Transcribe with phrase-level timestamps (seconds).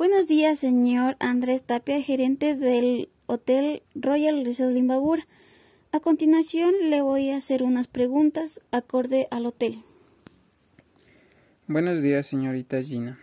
[0.00, 5.26] Buenos días, señor Andrés Tapia, gerente del Hotel Royal Resort de Imbabura.
[5.92, 9.82] A continuación le voy a hacer unas preguntas acorde al hotel.
[11.66, 13.20] Buenos días, señorita Gina.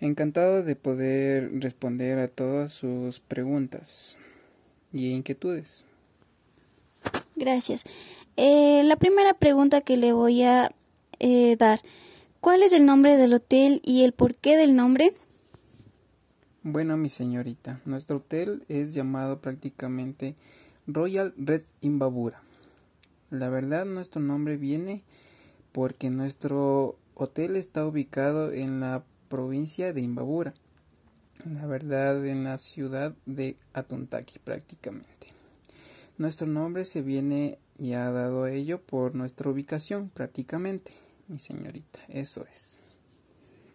[0.00, 4.18] Encantado de poder responder a todas sus preguntas
[4.92, 5.84] y inquietudes.
[7.34, 7.82] Gracias.
[8.36, 10.70] Eh, la primera pregunta que le voy a
[11.18, 11.80] eh, dar,
[12.38, 15.12] ¿cuál es el nombre del hotel y el porqué del nombre?
[16.70, 20.34] Bueno, mi señorita, nuestro hotel es llamado prácticamente
[20.86, 22.42] Royal Red Imbabura.
[23.30, 25.02] La verdad, nuestro nombre viene
[25.72, 30.52] porque nuestro hotel está ubicado en la provincia de Imbabura,
[31.50, 35.28] la verdad en la ciudad de Atuntaki prácticamente.
[36.18, 40.92] Nuestro nombre se viene y ha dado a ello por nuestra ubicación prácticamente,
[41.28, 42.78] mi señorita, eso es.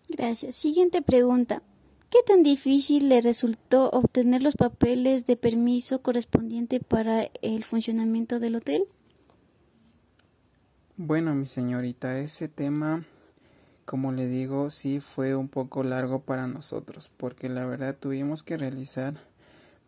[0.10, 0.54] Gracias.
[0.54, 1.64] Siguiente pregunta.
[2.14, 8.58] ¿Qué tan difícil le resultó obtener los papeles de permiso correspondiente para el funcionamiento del
[8.58, 8.84] hotel?
[10.96, 13.04] Bueno, mi señorita, ese tema
[13.86, 18.58] como le digo, sí fue un poco largo para nosotros, porque la verdad tuvimos que
[18.58, 19.16] realizar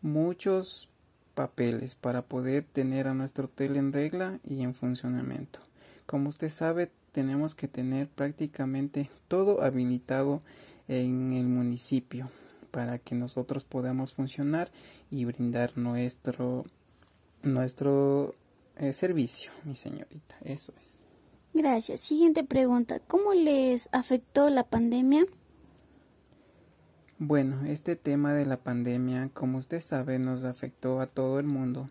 [0.02, 0.90] muchos
[1.36, 5.60] papeles para poder tener a nuestro hotel en regla y en funcionamiento.
[6.06, 10.42] Como usted sabe, tenemos que tener prácticamente todo habilitado
[10.88, 12.30] en el municipio
[12.72, 14.70] para que nosotros podamos funcionar
[15.10, 16.66] y brindar nuestro
[17.42, 18.36] nuestro
[18.76, 20.36] eh, servicio, mi señorita.
[20.44, 21.06] Eso es.
[21.54, 22.02] Gracias.
[22.02, 23.00] Siguiente pregunta.
[23.00, 25.26] ¿Cómo les afectó la pandemia?
[27.18, 31.88] Bueno, este tema de la pandemia, como usted sabe, nos afectó a todo el mundo.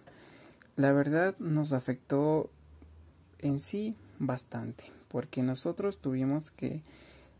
[0.77, 2.51] La verdad nos afectó
[3.39, 3.97] en sí
[4.27, 6.83] bastante, porque nosotros tuvimos que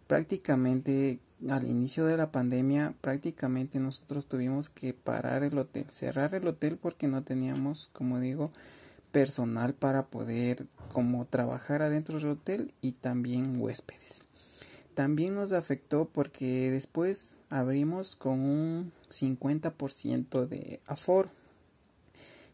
[0.07, 1.19] prácticamente
[1.49, 6.79] al inicio de la pandemia, prácticamente nosotros tuvimos que parar el hotel, cerrar el hotel
[6.81, 8.51] porque no teníamos, como digo,
[9.13, 14.23] personal para poder como trabajar adentro del hotel y también huéspedes.
[14.95, 21.31] También nos afectó porque después abrimos con un 50% de aforo.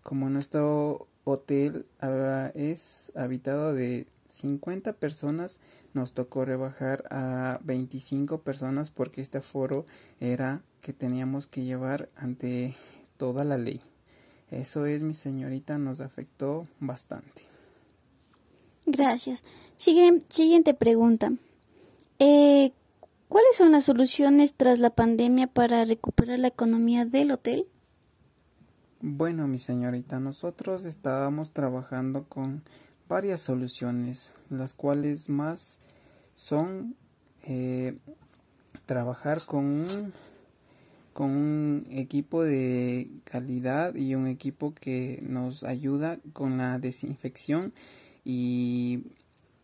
[0.02, 5.58] Como nuestro hotel ah, es habitado de 50 personas,
[5.92, 9.86] nos tocó rebajar a 25 personas porque este aforo
[10.20, 12.76] era que teníamos que llevar ante
[13.16, 13.80] toda la ley.
[14.50, 17.42] Eso es, mi señorita, nos afectó bastante.
[18.86, 19.44] Gracias.
[19.76, 21.32] siguiente pregunta.
[22.18, 22.72] Eh,
[23.28, 27.66] ¿Cuáles son las soluciones tras la pandemia para recuperar la economía del hotel?
[29.02, 32.62] Bueno, mi señorita, nosotros estábamos trabajando con
[33.08, 35.80] varias soluciones, las cuales más
[36.34, 36.96] son
[37.44, 37.96] eh,
[38.84, 40.12] trabajar con un
[41.14, 47.72] con un equipo de calidad y un equipo que nos ayuda con la desinfección
[48.22, 49.04] y,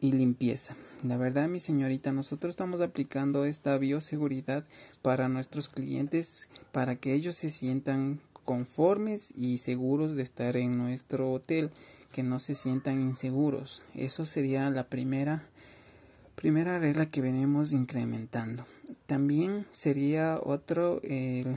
[0.01, 0.77] y, limpieza.
[1.03, 4.65] La verdad, mi señorita, nosotros estamos aplicando esta bioseguridad
[5.03, 11.31] para nuestros clientes para que ellos se sientan conformes y seguros de estar en nuestro
[11.31, 11.71] hotel,
[12.13, 13.83] que no se sientan inseguros.
[13.95, 15.45] Eso sería la primera
[16.37, 18.67] primera regla que venimos incrementando.
[19.07, 21.57] También sería otro el,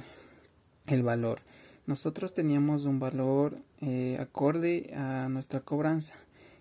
[0.88, 1.42] el valor.
[1.86, 6.16] Nosotros teníamos un valor eh, acorde a nuestra cobranza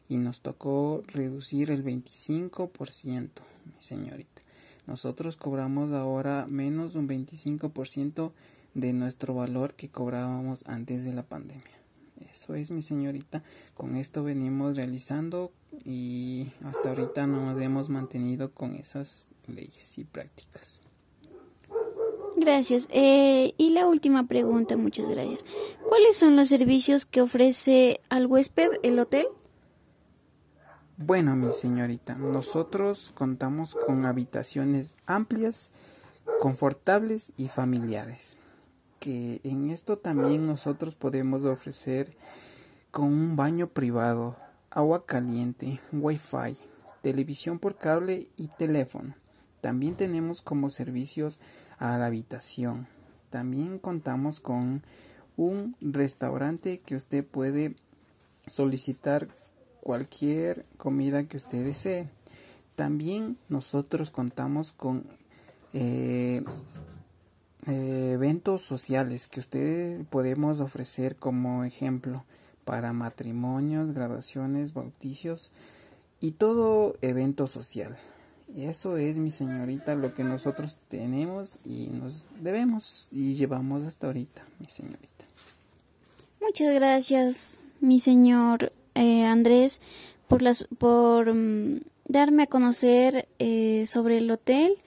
[0.09, 3.29] y nos tocó reducir el 25%,
[3.67, 4.43] mi señorita.
[4.87, 8.33] Nosotros cobramos ahora menos un 25%
[8.75, 11.79] de nuestro valor que cobrábamos antes de la pandemia.
[12.31, 13.43] Eso es, mi señorita.
[13.75, 15.53] Con esto venimos realizando
[15.85, 20.83] y hasta ahorita nos hemos mantenido con esas leyes y prácticas.
[22.37, 22.89] Gracias.
[22.91, 25.45] Eh, y la última pregunta, muchas gracias.
[25.89, 29.27] ¿Cuáles son los servicios que ofrece al huésped el hotel?
[30.97, 35.71] Bueno, mi señorita, nosotros contamos con habitaciones amplias,
[36.41, 38.37] confortables y familiares
[38.99, 42.17] que en esto también nosotros podemos ofrecer
[42.91, 44.37] con un baño privado,
[44.71, 46.57] agua caliente, wifi,
[47.03, 49.15] televisión por cable y teléfono.
[49.61, 51.41] También tenemos como servicios
[51.79, 52.87] a la habitación.
[53.31, 54.83] También contamos con
[55.37, 57.77] un restaurante que usted puede
[58.47, 59.29] solicitar
[59.81, 62.09] cualquier comida que usted desee.
[62.75, 65.05] También nosotros contamos con
[65.73, 66.43] eh,
[67.69, 72.25] eh, eventos sociales que ustedes podemos ofrecer como ejemplo
[72.65, 75.51] para matrimonios, graduaciones, bautizos
[76.21, 77.97] y todo evento social.
[78.57, 84.43] Eso es, mi señorita, lo que nosotros tenemos y nos debemos y llevamos hasta ahorita,
[84.59, 85.25] mi señorita.
[86.41, 89.83] Muchas gracias, mi señor eh, Andrés,
[90.29, 94.79] por, las, por mm, darme a conocer eh, sobre el hotel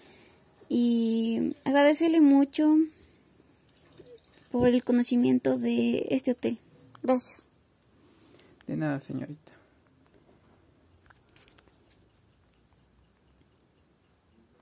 [0.74, 2.78] y agradecerle mucho
[4.52, 6.60] por el conocimiento de este hotel.
[7.04, 7.46] Gracias.
[8.68, 9.52] De nada, señorita.